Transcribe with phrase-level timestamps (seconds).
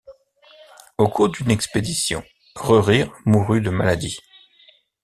[0.97, 2.23] Au cours d'une expédition,
[2.55, 4.17] Rerir mourut de maladie.